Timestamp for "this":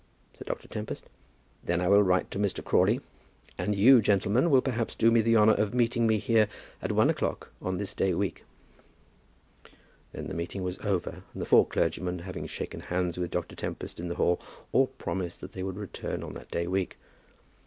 7.77-7.93